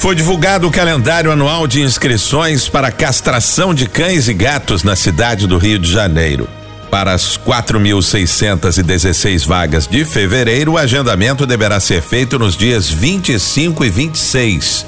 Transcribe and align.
Foi 0.00 0.14
divulgado 0.14 0.66
o 0.66 0.70
calendário 0.70 1.30
anual 1.30 1.66
de 1.66 1.82
inscrições 1.82 2.70
para 2.70 2.90
castração 2.90 3.74
de 3.74 3.86
cães 3.86 4.28
e 4.28 4.32
gatos 4.32 4.82
na 4.82 4.96
cidade 4.96 5.46
do 5.46 5.58
Rio 5.58 5.78
de 5.78 5.92
Janeiro. 5.92 6.48
Para 6.90 7.12
as 7.12 7.36
4.616 7.36 9.46
vagas 9.46 9.86
de 9.86 10.02
fevereiro, 10.06 10.72
o 10.72 10.78
agendamento 10.78 11.44
deverá 11.44 11.78
ser 11.78 12.00
feito 12.00 12.38
nos 12.38 12.56
dias 12.56 12.88
25 12.88 13.84
e 13.84 13.90
26. 13.90 14.86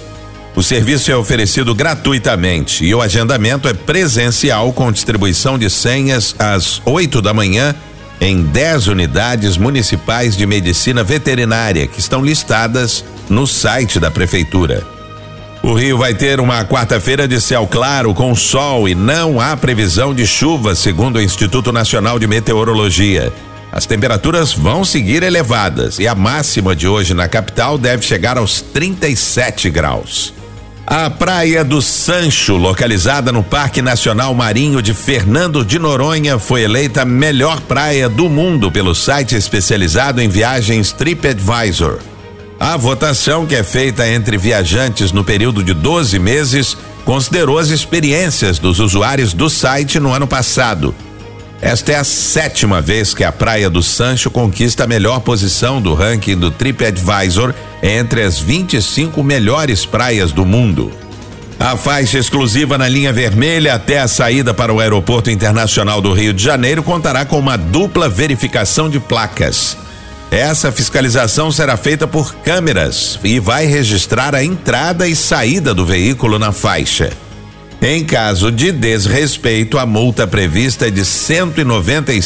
O 0.57 0.63
serviço 0.63 1.13
é 1.13 1.17
oferecido 1.17 1.75
gratuitamente 1.75 2.83
e 2.83 2.95
o 2.95 3.03
agendamento 3.03 3.69
é 3.69 3.75
presencial 3.75 4.73
com 4.73 4.91
distribuição 4.91 5.59
de 5.59 5.69
senhas 5.69 6.35
às 6.39 6.81
8 6.87 7.21
da 7.21 7.35
manhã 7.35 7.75
em 8.19 8.45
10 8.45 8.87
unidades 8.87 9.59
municipais 9.59 10.35
de 10.35 10.47
medicina 10.47 11.05
veterinária 11.05 11.87
que 11.87 12.01
estão 12.01 12.25
listadas 12.25 13.05
no 13.29 13.47
site 13.47 14.01
da 14.01 14.11
prefeitura. 14.11 14.92
O 15.63 15.75
Rio 15.75 15.97
vai 15.97 16.13
ter 16.13 16.41
uma 16.41 16.65
quarta-feira 16.65 17.29
de 17.29 17.41
céu 17.41 17.69
claro 17.71 18.13
com 18.13 18.35
sol 18.35 18.89
e 18.89 18.97
não 18.97 19.41
há 19.41 19.57
previsão 19.57 20.13
de 20.13 20.27
chuva, 20.27 20.75
segundo 20.75 21.17
o 21.17 21.23
Instituto 21.23 21.71
Nacional 21.71 22.19
de 22.19 22.27
Meteorologia. 22.27 23.33
As 23.71 23.87
temperaturas 23.87 24.53
vão 24.53 24.85
seguir 24.85 25.23
elevadas 25.23 26.01
e 26.01 26.09
a 26.09 26.17
máxima 26.17 26.75
de 26.75 26.89
hoje 26.89 27.15
na 27.15 27.29
capital 27.29 27.79
deve 27.79 28.03
chegar 28.03 28.37
aos 28.37 28.61
37 28.61 29.71
graus. 29.71 30.35
A 30.85 31.09
Praia 31.09 31.65
do 31.65 31.81
Sancho, 31.81 32.57
localizada 32.57 33.31
no 33.31 33.45
Parque 33.45 33.81
Nacional 33.81 34.35
Marinho 34.35 34.83
de 34.83 34.93
Fernando 34.93 35.65
de 35.65 35.79
Noronha, 35.79 36.41
foi 36.41 36.63
eleita 36.63 37.05
melhor 37.05 37.61
praia 37.61 38.09
do 38.09 38.29
mundo 38.29 38.71
pelo 38.71 38.97
site 38.97 39.37
especializado 39.37 40.21
em 40.21 40.29
viagens 40.29 40.91
TripAdvisor. 40.91 42.01
A 42.65 42.77
votação, 42.77 43.45
que 43.45 43.57
é 43.57 43.65
feita 43.65 44.09
entre 44.09 44.39
viajantes 44.39 45.11
no 45.11 45.25
período 45.25 45.65
de 45.65 45.75
12 45.75 46.17
meses, 46.21 46.77
considerou 47.05 47.59
as 47.59 47.71
experiências 47.71 48.61
dos 48.61 48.79
usuários 48.79 49.33
do 49.35 49.51
site 49.51 49.99
no 49.99 50.13
ano 50.13 50.29
passado. 50.29 50.95
Esta 51.61 51.91
é 51.91 51.97
a 51.97 52.05
sétima 52.05 52.81
vez 52.81 53.15
que 53.15 53.25
a 53.25 53.33
Praia 53.33 53.69
do 53.69 53.83
Sancho 53.83 54.31
conquista 54.31 54.85
a 54.85 54.87
melhor 54.87 55.19
posição 55.23 55.83
do 55.83 55.93
ranking 55.93 56.37
do 56.37 56.53
TripAdvisor 56.53 57.53
entre 57.83 58.23
as 58.23 58.39
25 58.39 59.25
melhores 59.25 59.85
praias 59.85 60.31
do 60.31 60.47
mundo. 60.47 60.93
A 61.59 61.77
faixa 61.77 62.17
exclusiva 62.17 62.79
na 62.79 62.89
linha 62.89 63.13
vermelha 63.13 63.75
até 63.75 63.99
a 63.99 64.07
saída 64.07 64.55
para 64.55 64.73
o 64.73 64.79
Aeroporto 64.79 65.33
Internacional 65.33 66.01
do 66.01 66.13
Rio 66.13 66.33
de 66.33 66.45
Janeiro 66.45 66.85
contará 66.85 67.25
com 67.25 67.41
uma 67.41 67.59
dupla 67.59 68.09
verificação 68.09 68.89
de 68.89 69.01
placas. 69.01 69.77
Essa 70.33 70.73
fiscalização 70.73 71.53
será 71.53 71.77
feita 71.77 72.07
por 72.07 72.35
câmeras 72.37 73.19
e 73.23 73.39
vai 73.39 73.67
registrar 73.67 74.35
a 74.35 74.43
entrada 74.43 75.07
e 75.07 75.15
saída 75.15 75.75
do 75.75 75.85
veículo 75.85 76.39
na 76.39 76.53
faixa. 76.53 77.11
Em 77.83 78.03
caso 78.03 78.51
de 78.51 78.73
desrespeito, 78.73 79.77
a 79.77 79.85
multa 79.85 80.27
prevista 80.27 80.89
é 80.89 80.91
de 80.91 81.03
e 81.03 81.65
noventa 81.65 82.15
e 82.15 82.21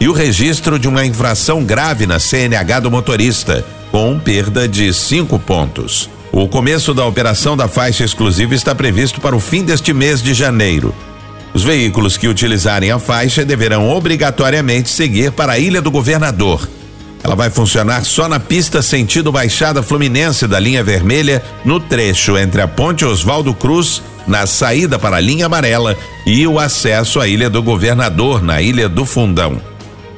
e 0.00 0.08
o 0.08 0.12
registro 0.12 0.78
de 0.78 0.86
uma 0.86 1.04
infração 1.04 1.64
grave 1.64 2.06
na 2.06 2.20
CNH 2.20 2.78
do 2.78 2.90
motorista, 2.92 3.64
com 3.90 4.16
perda 4.16 4.68
de 4.68 4.94
cinco 4.94 5.40
pontos. 5.40 6.08
O 6.30 6.46
começo 6.46 6.94
da 6.94 7.04
operação 7.04 7.56
da 7.56 7.66
faixa 7.66 8.04
exclusiva 8.04 8.54
está 8.54 8.76
previsto 8.76 9.20
para 9.20 9.34
o 9.34 9.40
fim 9.40 9.64
deste 9.64 9.92
mês 9.92 10.22
de 10.22 10.34
janeiro. 10.34 10.94
Os 11.58 11.64
veículos 11.64 12.16
que 12.16 12.28
utilizarem 12.28 12.92
a 12.92 13.00
faixa 13.00 13.44
deverão 13.44 13.90
obrigatoriamente 13.90 14.88
seguir 14.88 15.32
para 15.32 15.54
a 15.54 15.58
Ilha 15.58 15.82
do 15.82 15.90
Governador. 15.90 16.68
Ela 17.20 17.34
vai 17.34 17.50
funcionar 17.50 18.04
só 18.04 18.28
na 18.28 18.38
pista 18.38 18.80
sentido 18.80 19.32
Baixada 19.32 19.82
Fluminense 19.82 20.46
da 20.46 20.60
linha 20.60 20.84
vermelha, 20.84 21.42
no 21.64 21.80
trecho 21.80 22.38
entre 22.38 22.62
a 22.62 22.68
Ponte 22.68 23.04
Oswaldo 23.04 23.52
Cruz, 23.52 24.00
na 24.24 24.46
saída 24.46 25.00
para 25.00 25.16
a 25.16 25.20
linha 25.20 25.46
amarela, 25.46 25.96
e 26.24 26.46
o 26.46 26.60
acesso 26.60 27.18
à 27.18 27.26
Ilha 27.26 27.50
do 27.50 27.60
Governador, 27.60 28.40
na 28.40 28.62
Ilha 28.62 28.88
do 28.88 29.04
Fundão. 29.04 29.60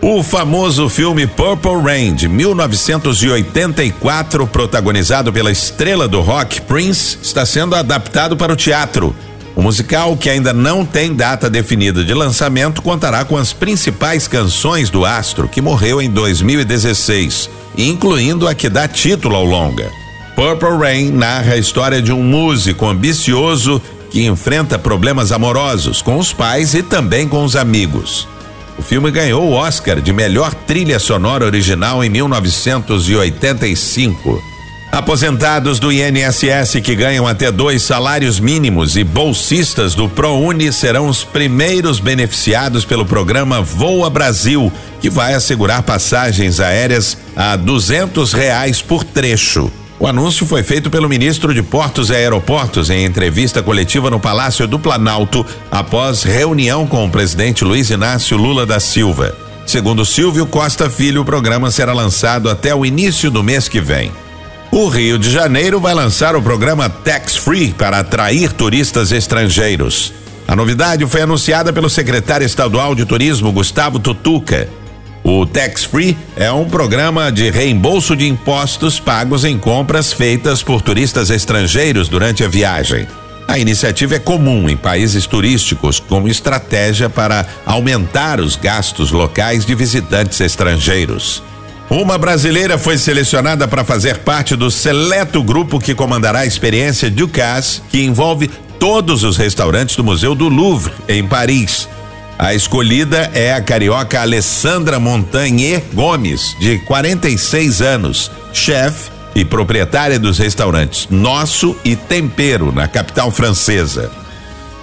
O 0.02 0.22
famoso 0.22 0.90
filme 0.90 1.26
Purple 1.26 1.80
Rain, 1.82 2.14
de 2.14 2.28
1984, 2.28 4.46
protagonizado 4.46 5.32
pela 5.32 5.50
estrela 5.50 6.06
do 6.06 6.20
rock 6.20 6.60
Prince, 6.60 7.16
está 7.22 7.46
sendo 7.46 7.74
adaptado 7.74 8.36
para 8.36 8.52
o 8.52 8.56
teatro. 8.56 9.16
O 9.60 9.62
musical, 9.62 10.16
que 10.16 10.30
ainda 10.30 10.54
não 10.54 10.86
tem 10.86 11.14
data 11.14 11.50
definida 11.50 12.02
de 12.02 12.14
lançamento, 12.14 12.80
contará 12.80 13.26
com 13.26 13.36
as 13.36 13.52
principais 13.52 14.26
canções 14.26 14.88
do 14.88 15.04
astro, 15.04 15.46
que 15.46 15.60
morreu 15.60 16.00
em 16.00 16.08
2016, 16.08 17.50
incluindo 17.76 18.48
a 18.48 18.54
que 18.54 18.70
dá 18.70 18.88
título 18.88 19.36
ao 19.36 19.44
longa. 19.44 19.90
Purple 20.34 20.78
Rain 20.78 21.10
narra 21.10 21.52
a 21.52 21.58
história 21.58 22.00
de 22.00 22.10
um 22.10 22.22
músico 22.22 22.86
ambicioso 22.86 23.82
que 24.10 24.24
enfrenta 24.24 24.78
problemas 24.78 25.30
amorosos 25.30 26.00
com 26.00 26.16
os 26.16 26.32
pais 26.32 26.72
e 26.72 26.82
também 26.82 27.28
com 27.28 27.44
os 27.44 27.54
amigos. 27.54 28.26
O 28.78 28.82
filme 28.82 29.10
ganhou 29.10 29.46
o 29.46 29.52
Oscar 29.52 30.00
de 30.00 30.10
melhor 30.10 30.54
trilha 30.54 30.98
sonora 30.98 31.44
original 31.44 32.02
em 32.02 32.08
1985. 32.08 34.49
Aposentados 34.92 35.78
do 35.78 35.92
INSS 35.92 36.80
que 36.82 36.96
ganham 36.96 37.24
até 37.24 37.52
dois 37.52 37.80
salários 37.80 38.40
mínimos 38.40 38.96
e 38.96 39.04
bolsistas 39.04 39.94
do 39.94 40.08
ProUni 40.08 40.72
serão 40.72 41.06
os 41.06 41.22
primeiros 41.22 42.00
beneficiados 42.00 42.84
pelo 42.84 43.06
programa 43.06 43.62
Voa 43.62 44.10
Brasil, 44.10 44.70
que 45.00 45.08
vai 45.08 45.34
assegurar 45.34 45.84
passagens 45.84 46.58
aéreas 46.58 47.16
a 47.36 47.54
duzentos 47.54 48.32
reais 48.32 48.82
por 48.82 49.04
trecho. 49.04 49.70
O 50.00 50.08
anúncio 50.08 50.44
foi 50.44 50.64
feito 50.64 50.90
pelo 50.90 51.08
ministro 51.08 51.54
de 51.54 51.62
Portos 51.62 52.10
e 52.10 52.14
Aeroportos 52.14 52.90
em 52.90 53.04
entrevista 53.04 53.62
coletiva 53.62 54.10
no 54.10 54.18
Palácio 54.18 54.66
do 54.66 54.78
Planalto, 54.78 55.46
após 55.70 56.24
reunião 56.24 56.84
com 56.84 57.04
o 57.04 57.10
presidente 57.10 57.64
Luiz 57.64 57.90
Inácio 57.90 58.36
Lula 58.36 58.66
da 58.66 58.80
Silva. 58.80 59.36
Segundo 59.64 60.04
Silvio 60.04 60.46
Costa 60.46 60.90
Filho, 60.90 61.22
o 61.22 61.24
programa 61.24 61.70
será 61.70 61.92
lançado 61.92 62.50
até 62.50 62.74
o 62.74 62.84
início 62.84 63.30
do 63.30 63.44
mês 63.44 63.68
que 63.68 63.80
vem. 63.80 64.10
O 64.72 64.88
Rio 64.88 65.18
de 65.18 65.28
Janeiro 65.28 65.80
vai 65.80 65.92
lançar 65.92 66.36
o 66.36 66.42
programa 66.42 66.88
Tax 66.88 67.34
Free 67.34 67.72
para 67.72 67.98
atrair 67.98 68.52
turistas 68.52 69.10
estrangeiros. 69.10 70.12
A 70.46 70.54
novidade 70.54 71.04
foi 71.06 71.22
anunciada 71.22 71.72
pelo 71.72 71.90
secretário 71.90 72.44
estadual 72.44 72.94
de 72.94 73.04
turismo 73.04 73.50
Gustavo 73.50 73.98
Tutuca. 73.98 74.68
O 75.24 75.44
Tax 75.44 75.84
Free 75.84 76.16
é 76.36 76.52
um 76.52 76.66
programa 76.66 77.32
de 77.32 77.50
reembolso 77.50 78.14
de 78.14 78.28
impostos 78.28 79.00
pagos 79.00 79.44
em 79.44 79.58
compras 79.58 80.12
feitas 80.12 80.62
por 80.62 80.80
turistas 80.80 81.30
estrangeiros 81.30 82.08
durante 82.08 82.44
a 82.44 82.48
viagem. 82.48 83.08
A 83.48 83.58
iniciativa 83.58 84.14
é 84.14 84.18
comum 84.20 84.68
em 84.68 84.76
países 84.76 85.26
turísticos 85.26 85.98
como 85.98 86.28
estratégia 86.28 87.10
para 87.10 87.44
aumentar 87.66 88.38
os 88.38 88.54
gastos 88.54 89.10
locais 89.10 89.66
de 89.66 89.74
visitantes 89.74 90.40
estrangeiros. 90.40 91.42
Uma 91.90 92.16
brasileira 92.16 92.78
foi 92.78 92.96
selecionada 92.96 93.66
para 93.66 93.82
fazer 93.82 94.18
parte 94.18 94.54
do 94.54 94.70
seleto 94.70 95.42
grupo 95.42 95.80
que 95.80 95.92
comandará 95.92 96.40
a 96.40 96.46
experiência 96.46 97.10
Ducasse, 97.10 97.82
que 97.90 98.00
envolve 98.00 98.48
todos 98.78 99.24
os 99.24 99.36
restaurantes 99.36 99.96
do 99.96 100.04
Museu 100.04 100.32
do 100.36 100.48
Louvre, 100.48 100.92
em 101.08 101.26
Paris. 101.26 101.88
A 102.38 102.54
escolhida 102.54 103.28
é 103.34 103.52
a 103.52 103.60
carioca 103.60 104.20
Alessandra 104.20 105.00
Montagnier 105.00 105.82
Gomes, 105.92 106.56
de 106.60 106.78
46 106.78 107.82
anos, 107.82 108.30
chefe 108.52 109.10
e 109.34 109.44
proprietária 109.44 110.18
dos 110.18 110.38
restaurantes 110.38 111.08
Nosso 111.10 111.76
e 111.84 111.96
Tempero, 111.96 112.70
na 112.70 112.86
capital 112.86 113.32
francesa. 113.32 114.12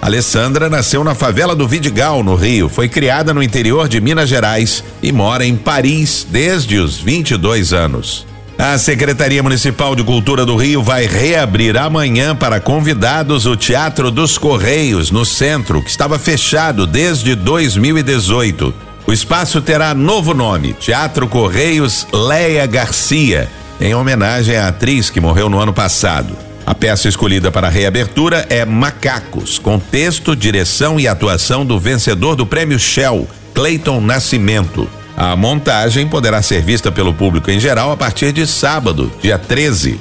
Alessandra 0.02 0.70
nasceu 0.70 1.04
na 1.04 1.16
favela 1.16 1.56
do 1.56 1.68
Vidigal, 1.68 2.24
no 2.24 2.36
Rio. 2.36 2.70
Foi 2.70 2.88
criada 2.88 3.34
no 3.34 3.42
interior 3.42 3.88
de 3.88 4.00
Minas 4.00 4.30
Gerais 4.30 4.84
e 5.02 5.12
mora 5.12 5.46
em 5.46 5.56
Paris 5.56 6.26
desde 6.30 6.78
os 6.78 6.98
22 7.00 7.74
anos. 7.74 8.26
A 8.58 8.78
Secretaria 8.78 9.44
Municipal 9.44 9.96
de 9.96 10.04
Cultura 10.04 10.44
do 10.44 10.56
Rio 10.56 10.82
vai 10.82 11.06
reabrir 11.06 11.78
amanhã 11.78 12.36
para 12.36 12.60
convidados 12.60 13.46
o 13.46 13.56
Teatro 13.56 14.10
dos 14.10 14.36
Correios, 14.38 15.12
no 15.12 15.24
centro, 15.24 15.82
que 15.82 15.90
estava 15.92 16.18
fechado 16.18 16.88
desde 16.88 17.36
2018. 17.36 18.74
O 19.06 19.14
espaço 19.14 19.62
terá 19.62 19.94
novo 19.94 20.34
nome: 20.34 20.74
Teatro 20.74 21.28
Correios 21.28 22.08
Leia 22.12 22.66
Garcia, 22.66 23.48
em 23.80 23.94
homenagem 23.94 24.58
à 24.58 24.70
atriz 24.70 25.10
que 25.12 25.22
morreu 25.22 25.50
no 25.50 25.60
ano 25.60 25.74
passado. 25.74 26.47
A 26.68 26.76
peça 26.76 27.08
escolhida 27.08 27.50
para 27.50 27.68
a 27.68 27.70
reabertura 27.70 28.46
é 28.50 28.66
Macacos, 28.66 29.58
com 29.58 29.80
texto, 29.80 30.36
direção 30.36 31.00
e 31.00 31.08
atuação 31.08 31.66
do 31.66 31.80
vencedor 31.80 32.36
do 32.36 32.46
prêmio 32.46 32.78
Shell, 32.78 33.26
Clayton 33.54 34.02
Nascimento. 34.02 34.86
A 35.16 35.34
montagem 35.38 36.10
poderá 36.10 36.42
ser 36.42 36.62
vista 36.62 36.92
pelo 36.92 37.14
público 37.14 37.50
em 37.50 37.58
geral 37.58 37.94
a 37.94 37.96
partir 37.96 38.34
de 38.34 38.46
sábado, 38.46 39.10
dia 39.22 39.38
13. 39.38 39.98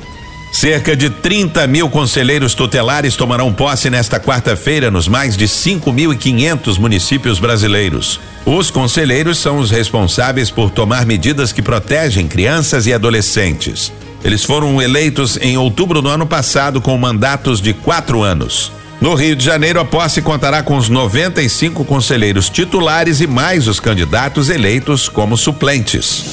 Cerca 0.52 0.96
de 0.96 1.08
30 1.08 1.68
mil 1.68 1.88
conselheiros 1.88 2.52
tutelares 2.52 3.14
tomarão 3.14 3.52
posse 3.52 3.88
nesta 3.88 4.18
quarta-feira 4.18 4.90
nos 4.90 5.06
mais 5.06 5.36
de 5.36 5.44
5.500 5.44 6.80
municípios 6.80 7.38
brasileiros. 7.38 8.18
Os 8.44 8.72
conselheiros 8.72 9.38
são 9.38 9.58
os 9.58 9.70
responsáveis 9.70 10.50
por 10.50 10.72
tomar 10.72 11.06
medidas 11.06 11.52
que 11.52 11.62
protegem 11.62 12.26
crianças 12.26 12.88
e 12.88 12.92
adolescentes. 12.92 13.92
Eles 14.26 14.43
foram 14.43 14.82
eleitos 14.82 15.38
em 15.40 15.56
outubro 15.56 16.02
do 16.02 16.08
ano 16.08 16.26
passado 16.26 16.81
com 16.81 16.99
mandatos 16.99 17.61
de 17.61 17.73
quatro 17.73 18.25
anos. 18.25 18.73
No 19.00 19.14
Rio 19.14 19.37
de 19.37 19.44
Janeiro, 19.44 19.78
a 19.78 19.84
posse 19.84 20.20
contará 20.20 20.64
com 20.64 20.76
os 20.76 20.88
95 20.88 21.84
conselheiros 21.84 22.50
titulares 22.50 23.20
e 23.20 23.26
mais 23.28 23.69
os 23.69 23.78
candidatos 23.78 24.50
eleitos 24.50 25.08
como 25.08 25.37
suplentes. 25.37 26.25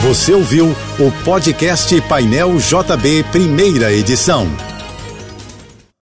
Você 0.00 0.32
ouviu 0.32 0.74
o 0.98 1.12
podcast 1.22 2.00
Painel 2.08 2.56
JB, 2.56 3.26
primeira 3.30 3.92
edição. 3.92 4.48